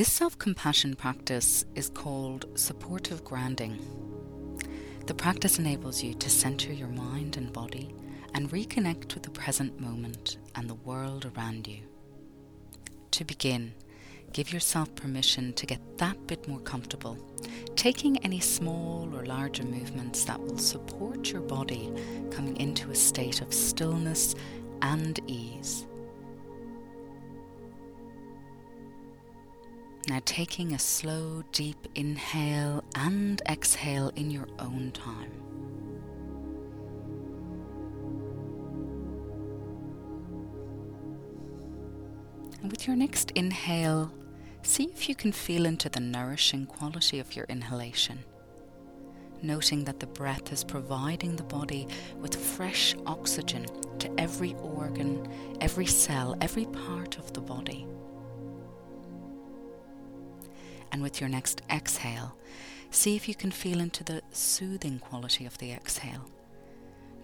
This 0.00 0.10
self 0.10 0.38
compassion 0.38 0.96
practice 0.96 1.66
is 1.74 1.90
called 1.90 2.46
supportive 2.58 3.22
grounding. 3.22 3.78
The 5.04 5.12
practice 5.12 5.58
enables 5.58 6.02
you 6.02 6.14
to 6.14 6.30
center 6.30 6.72
your 6.72 6.88
mind 6.88 7.36
and 7.36 7.52
body 7.52 7.94
and 8.32 8.50
reconnect 8.50 9.12
with 9.12 9.24
the 9.24 9.30
present 9.30 9.78
moment 9.78 10.38
and 10.54 10.70
the 10.70 10.80
world 10.88 11.30
around 11.36 11.66
you. 11.66 11.80
To 13.10 13.26
begin, 13.26 13.74
give 14.32 14.54
yourself 14.54 14.94
permission 14.94 15.52
to 15.52 15.66
get 15.66 15.98
that 15.98 16.26
bit 16.26 16.48
more 16.48 16.60
comfortable, 16.60 17.18
taking 17.76 18.16
any 18.24 18.40
small 18.40 19.14
or 19.14 19.26
larger 19.26 19.64
movements 19.64 20.24
that 20.24 20.40
will 20.40 20.56
support 20.56 21.30
your 21.30 21.42
body 21.42 21.92
coming 22.30 22.56
into 22.56 22.90
a 22.90 22.94
state 22.94 23.42
of 23.42 23.52
stillness 23.52 24.34
and 24.80 25.20
ease. 25.26 25.84
Now, 30.08 30.20
taking 30.24 30.72
a 30.72 30.78
slow, 30.78 31.44
deep 31.52 31.86
inhale 31.94 32.82
and 32.96 33.40
exhale 33.48 34.10
in 34.16 34.30
your 34.30 34.48
own 34.58 34.92
time. 34.92 35.30
And 42.62 42.70
with 42.70 42.86
your 42.86 42.96
next 42.96 43.30
inhale, 43.32 44.12
see 44.62 44.84
if 44.84 45.08
you 45.08 45.14
can 45.14 45.32
feel 45.32 45.64
into 45.64 45.88
the 45.88 46.00
nourishing 46.00 46.66
quality 46.66 47.18
of 47.20 47.36
your 47.36 47.46
inhalation. 47.46 48.24
Noting 49.42 49.84
that 49.84 50.00
the 50.00 50.06
breath 50.06 50.52
is 50.52 50.64
providing 50.64 51.36
the 51.36 51.44
body 51.44 51.88
with 52.18 52.34
fresh 52.34 52.94
oxygen 53.06 53.66
to 53.98 54.12
every 54.18 54.54
organ, 54.56 55.26
every 55.60 55.86
cell, 55.86 56.36
every 56.40 56.66
part 56.66 57.16
of 57.18 57.32
the 57.32 57.40
body. 57.40 57.86
And 60.92 61.02
with 61.02 61.20
your 61.20 61.28
next 61.28 61.62
exhale, 61.70 62.36
see 62.90 63.16
if 63.16 63.28
you 63.28 63.34
can 63.34 63.50
feel 63.50 63.80
into 63.80 64.04
the 64.04 64.22
soothing 64.32 64.98
quality 64.98 65.46
of 65.46 65.56
the 65.58 65.72
exhale. 65.72 66.30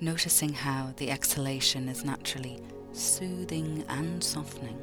Noticing 0.00 0.52
how 0.52 0.92
the 0.96 1.10
exhalation 1.10 1.88
is 1.88 2.04
naturally 2.04 2.60
soothing 2.92 3.84
and 3.88 4.22
softening 4.22 4.78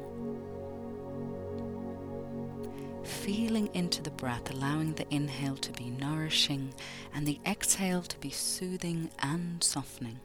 feeling 3.04 3.68
into 3.74 4.02
the 4.02 4.10
breath, 4.10 4.50
allowing 4.50 4.92
the 4.94 5.14
inhale 5.14 5.56
to 5.56 5.72
be 5.72 5.90
nourishing 5.90 6.72
and 7.14 7.26
the 7.26 7.38
exhale 7.46 8.02
to 8.02 8.18
be 8.18 8.30
soothing 8.30 9.10
and 9.20 9.62
softening. 9.62 10.18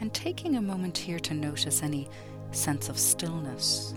And 0.00 0.12
taking 0.12 0.56
a 0.56 0.62
moment 0.62 0.98
here 0.98 1.18
to 1.20 1.34
notice 1.34 1.82
any 1.82 2.08
sense 2.50 2.88
of 2.88 2.98
stillness, 2.98 3.94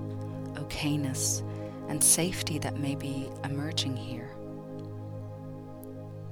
okayness, 0.70 1.44
and 1.90 2.04
safety 2.04 2.60
that 2.60 2.80
may 2.80 2.96
be 2.96 3.30
emerging 3.44 3.98
here. 3.98 4.30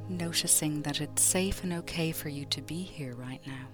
Noticing 0.07 0.83
that 0.83 1.01
it's 1.01 1.21
safe 1.21 1.63
and 1.63 1.73
okay 1.73 2.11
for 2.11 2.29
you 2.29 2.45
to 2.45 2.61
be 2.61 2.81
here 2.81 3.15
right 3.15 3.41
now. 3.45 3.67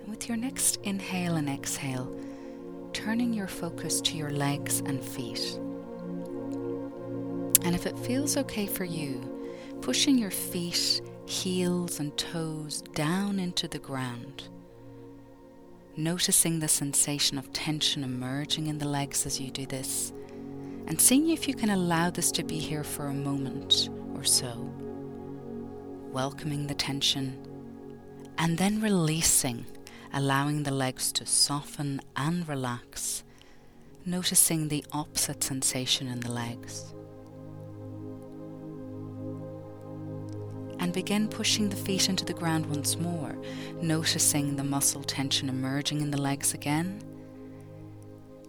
And 0.00 0.08
with 0.08 0.28
your 0.28 0.36
next 0.36 0.78
inhale 0.82 1.36
and 1.36 1.48
exhale, 1.48 2.18
turning 2.92 3.32
your 3.32 3.46
focus 3.48 4.00
to 4.00 4.16
your 4.16 4.30
legs 4.30 4.80
and 4.80 5.02
feet. 5.04 5.58
And 7.64 7.74
if 7.74 7.86
it 7.86 7.96
feels 7.98 8.36
okay 8.36 8.66
for 8.66 8.84
you, 8.84 9.28
pushing 9.80 10.18
your 10.18 10.32
feet, 10.32 11.00
heels, 11.26 12.00
and 12.00 12.16
toes 12.18 12.82
down 12.94 13.38
into 13.38 13.68
the 13.68 13.78
ground. 13.78 14.48
Noticing 15.96 16.58
the 16.58 16.68
sensation 16.68 17.38
of 17.38 17.52
tension 17.52 18.02
emerging 18.02 18.66
in 18.66 18.78
the 18.78 18.88
legs 18.88 19.26
as 19.26 19.40
you 19.40 19.50
do 19.50 19.66
this, 19.66 20.12
and 20.86 21.00
seeing 21.00 21.30
if 21.30 21.46
you 21.46 21.54
can 21.54 21.70
allow 21.70 22.10
this 22.10 22.32
to 22.32 22.42
be 22.42 22.58
here 22.58 22.82
for 22.82 23.06
a 23.06 23.14
moment 23.14 23.90
or 24.14 24.24
so. 24.24 24.72
Welcoming 26.10 26.66
the 26.66 26.74
tension, 26.74 27.38
and 28.38 28.56
then 28.56 28.80
releasing 28.80 29.66
allowing 30.12 30.62
the 30.62 30.70
legs 30.70 31.10
to 31.12 31.24
soften 31.24 32.00
and 32.16 32.46
relax, 32.48 33.24
noticing 34.04 34.68
the 34.68 34.84
opposite 34.92 35.42
sensation 35.42 36.06
in 36.08 36.20
the 36.20 36.32
legs. 36.32 36.94
And 40.92 41.06
begin 41.06 41.26
pushing 41.26 41.70
the 41.70 41.76
feet 41.76 42.10
into 42.10 42.26
the 42.26 42.34
ground 42.34 42.66
once 42.66 42.98
more, 42.98 43.34
noticing 43.80 44.56
the 44.56 44.62
muscle 44.62 45.02
tension 45.02 45.48
emerging 45.48 46.02
in 46.02 46.10
the 46.10 46.20
legs 46.20 46.52
again. 46.52 47.02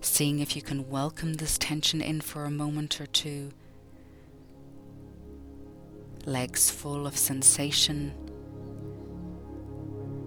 Seeing 0.02 0.40
if 0.40 0.54
you 0.54 0.62
can 0.62 0.90
welcome 0.90 1.36
this 1.36 1.58
tension 1.58 2.02
in 2.02 2.20
for 2.20 2.44
a 2.44 2.52
moment 2.52 3.00
or 3.00 3.06
two. 3.06 3.54
Legs 6.26 6.70
full 6.70 7.08
of 7.08 7.18
sensation 7.18 8.14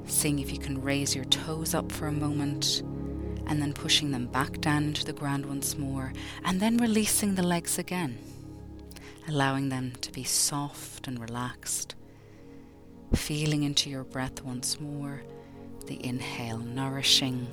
seeing 0.06 0.38
if 0.38 0.50
you 0.50 0.58
can 0.58 0.80
raise 0.80 1.14
your 1.14 1.26
toes 1.26 1.74
up 1.74 1.92
for 1.92 2.06
a 2.06 2.12
moment 2.12 2.80
and 3.46 3.60
then 3.60 3.74
pushing 3.74 4.10
them 4.10 4.26
back 4.28 4.58
down 4.62 4.84
into 4.84 5.04
the 5.04 5.12
ground 5.12 5.44
once 5.44 5.76
more 5.76 6.14
and 6.46 6.60
then 6.60 6.78
releasing 6.78 7.34
the 7.34 7.42
legs 7.42 7.78
again, 7.78 8.16
allowing 9.28 9.68
them 9.68 9.92
to 10.00 10.10
be 10.12 10.24
soft 10.24 11.06
and 11.06 11.20
relaxed. 11.20 11.94
Feeling 13.14 13.62
into 13.62 13.88
your 13.90 14.04
breath 14.04 14.42
once 14.42 14.80
more, 14.80 15.22
the 15.86 16.04
inhale 16.04 16.58
nourishing 16.58 17.46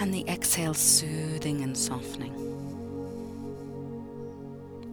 and 0.00 0.12
the 0.12 0.24
exhale 0.28 0.74
soothing 0.74 1.62
and 1.62 1.76
softening 1.76 2.50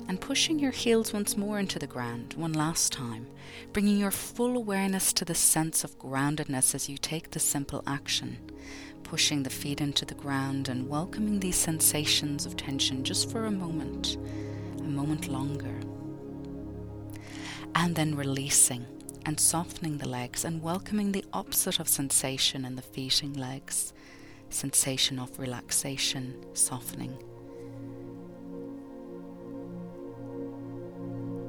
and 0.08 0.22
pushing 0.22 0.58
your 0.58 0.72
heels 0.72 1.12
once 1.14 1.36
more 1.36 1.60
into 1.60 1.80
the 1.80 1.88
ground, 1.88 2.34
one 2.38 2.54
last 2.54 2.94
time, 2.94 3.28
bringing 3.74 3.98
your 3.98 4.12
full 4.12 4.56
awareness 4.56 5.12
to 5.14 5.26
the 5.26 5.36
sense 5.36 5.84
of 5.84 6.00
groundedness 6.00 6.74
as 6.74 6.88
you 6.88 6.98
take 6.98 7.32
the 7.32 7.40
simple 7.40 7.84
action, 7.86 8.38
pushing 9.04 9.44
the 9.44 9.50
feet 9.50 9.82
into 9.82 10.06
the 10.06 10.16
ground 10.16 10.70
and 10.70 10.88
welcoming 10.88 11.40
these 11.40 11.58
sensations 11.58 12.46
of 12.46 12.56
tension 12.56 13.04
just 13.04 13.30
for 13.30 13.46
a 13.46 13.52
moment, 13.52 14.18
a 14.80 14.84
moment 14.84 15.28
longer. 15.28 15.78
And 17.76 17.96
then 17.96 18.16
releasing 18.16 18.86
and 19.28 19.40
softening 19.40 19.98
the 19.98 20.08
legs 20.08 20.46
and 20.46 20.64
welcoming 20.64 21.12
the 21.12 21.26
opposite 21.34 21.80
of 21.80 21.90
sensation 21.90 22.64
in 22.64 22.76
the 22.76 22.82
feet 22.82 23.22
and 23.22 23.36
legs, 23.36 23.94
sensation 24.50 25.20
of 25.20 25.38
relaxation, 25.38 26.34
softening. 26.54 27.18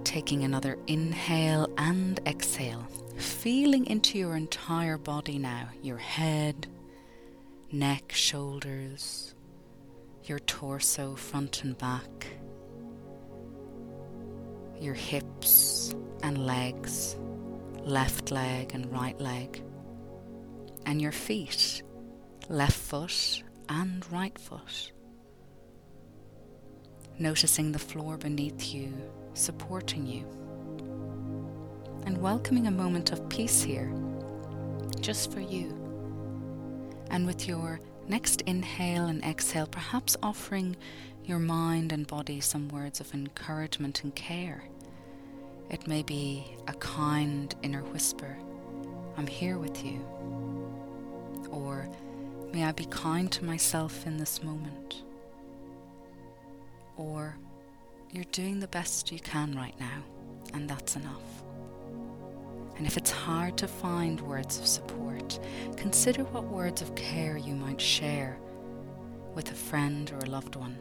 Taking 0.03 0.43
another 0.43 0.77
inhale 0.89 1.69
and 1.79 2.19
exhale, 2.27 2.85
feeling 3.17 3.87
into 3.87 4.19
your 4.19 4.37
entire 4.37 4.99
body 4.99 5.39
now 5.39 5.69
your 5.81 5.99
head, 5.99 6.67
neck, 7.71 8.11
shoulders, 8.13 9.35
your 10.25 10.41
torso, 10.41 11.15
front 11.15 11.63
and 11.63 11.79
back, 11.79 12.27
your 14.81 14.95
hips 14.95 15.68
and 16.23 16.47
legs, 16.47 17.17
left 17.81 18.31
leg 18.31 18.73
and 18.75 18.91
right 18.93 19.19
leg, 19.21 19.63
and 20.87 21.01
your 21.01 21.13
feet, 21.13 21.83
left 22.49 22.77
foot 22.77 23.43
and 23.69 24.11
right 24.11 24.39
foot. 24.39 24.93
Noticing 27.19 27.73
the 27.73 27.79
floor 27.79 28.17
beneath 28.17 28.73
you 28.73 28.93
supporting 29.39 30.07
you. 30.07 30.25
And 32.07 32.19
welcoming 32.19 32.67
a 32.67 32.73
moment 32.73 33.13
of 33.13 33.29
peace 33.29 33.63
here, 33.63 33.93
just 35.01 35.33
for 35.33 35.41
you. 35.41 35.75
And 37.11 37.27
with 37.27 37.47
your 37.49 37.81
next 38.09 38.43
inhale 38.43 39.07
and 39.07 39.23
exhale, 39.25 39.67
perhaps 39.67 40.17
offering 40.23 40.77
your 41.25 41.39
mind 41.39 41.93
and 41.93 42.07
body 42.07 42.41
some 42.41 42.69
words 42.69 43.01
of 43.01 43.13
encouragement 43.15 44.03
and 44.03 44.15
care. 44.15 44.65
It 45.71 45.87
may 45.87 46.03
be 46.03 46.57
a 46.67 46.73
kind 46.75 47.55
inner 47.63 47.83
whisper, 47.83 48.37
I'm 49.19 49.27
here 49.27 49.59
with 49.59 49.85
you. 49.85 50.01
Or, 51.51 51.89
may 52.53 52.65
I 52.65 52.73
be 52.73 52.87
kind 52.87 53.31
to 53.33 53.45
myself 53.45 54.07
in 54.07 54.17
this 54.17 54.43
moment. 54.43 55.03
Or, 56.97 57.37
you're 58.11 58.25
doing 58.33 58.61
the 58.61 58.69
best 58.69 59.13
you 59.13 59.19
can 59.19 59.55
right 59.57 59.79
now, 59.79 60.03
and 60.55 60.71
that's 60.71 60.97
enough. 60.97 61.43
And 62.77 62.87
if 62.87 62.97
it's 62.97 63.11
hard 63.11 63.59
to 63.59 63.69
find 63.69 64.21
words 64.21 64.59
of 64.59 64.67
support, 64.67 65.39
consider 65.77 66.25
what 66.25 66.45
words 66.45 66.81
of 66.81 66.95
care 66.95 67.37
you 67.37 67.55
might 67.55 67.81
share 67.81 68.39
with 69.35 69.51
a 69.51 69.55
friend 69.55 70.11
or 70.13 70.19
a 70.21 70.31
loved 70.31 70.57
one, 70.57 70.79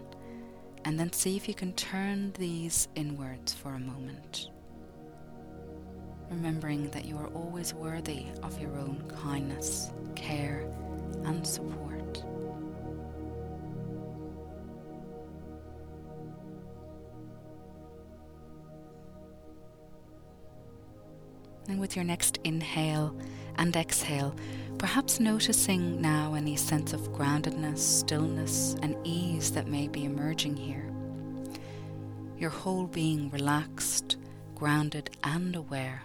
and 0.86 0.98
then 1.00 1.12
see 1.12 1.36
if 1.36 1.48
you 1.48 1.54
can 1.54 1.74
turn 1.74 2.32
these 2.38 2.88
inwards 2.96 3.54
for 3.54 3.74
a 3.74 3.80
moment. 3.80 4.50
Remembering 6.30 6.90
that 6.92 7.06
you 7.06 7.18
are 7.18 7.28
always 7.28 7.74
worthy 7.74 8.26
of 8.44 8.60
your 8.62 8.78
own 8.78 9.02
kindness, 9.22 9.92
care, 10.16 10.68
and 11.26 11.46
support. 11.46 12.24
And 21.70 21.80
with 21.82 21.96
your 21.96 22.06
next 22.06 22.40
inhale 22.46 23.16
and 23.58 23.76
exhale, 23.76 24.36
perhaps 24.78 25.20
noticing 25.20 26.00
now 26.00 26.34
any 26.34 26.56
sense 26.56 26.94
of 26.94 27.12
groundedness, 27.12 27.80
stillness, 27.80 28.76
and 28.82 28.96
ease 29.04 29.52
that 29.52 29.68
may 29.68 29.88
be 29.88 30.06
emerging 30.06 30.56
here. 30.56 30.90
Your 32.38 32.52
whole 32.52 32.86
being 32.88 33.30
relaxed, 33.32 34.16
grounded, 34.56 35.10
and 35.24 35.56
aware. 35.56 36.04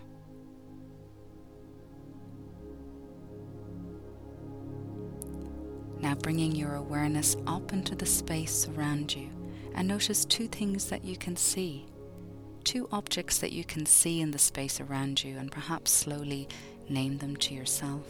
Now 6.02 6.16
bringing 6.16 6.56
your 6.56 6.74
awareness 6.74 7.36
up 7.46 7.72
into 7.72 7.94
the 7.94 8.06
space 8.06 8.68
around 8.68 9.14
you 9.14 9.30
and 9.74 9.86
notice 9.86 10.24
two 10.24 10.48
things 10.48 10.86
that 10.86 11.04
you 11.04 11.16
can 11.16 11.36
see. 11.36 11.86
Two 12.64 12.88
objects 12.90 13.38
that 13.38 13.52
you 13.52 13.64
can 13.64 13.86
see 13.86 14.20
in 14.20 14.32
the 14.32 14.38
space 14.38 14.80
around 14.80 15.22
you, 15.22 15.38
and 15.38 15.50
perhaps 15.50 15.92
slowly 15.92 16.48
name 16.88 17.18
them 17.18 17.36
to 17.36 17.54
yourself. 17.54 18.06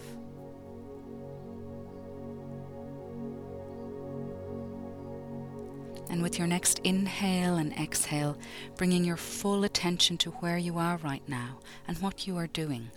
And 6.11 6.23
with 6.23 6.39
your 6.39 6.47
next 6.47 6.79
inhale 6.81 7.57
and 7.57 7.73
exhale, 7.75 8.39
bringing 8.77 9.05
your 9.05 9.17
full 9.17 9.65
attention 9.65 10.17
to 10.19 10.31
where 10.31 10.59
you 10.59 10.79
are 10.79 10.97
right 10.99 11.27
now 11.29 11.61
and 11.87 11.99
what 11.99 12.27
you 12.27 12.37
are 12.37 12.47
doing, 12.47 12.91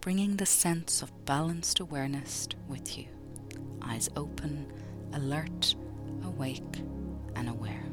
bringing 0.00 0.36
the 0.36 0.46
sense 0.46 1.02
of 1.02 1.24
balanced 1.24 1.80
awareness 1.80 2.48
with 2.68 2.96
you 2.96 3.15
eyes 3.88 4.08
open, 4.16 4.66
alert, 5.14 5.74
awake, 6.24 6.82
and 7.36 7.48
aware. 7.48 7.84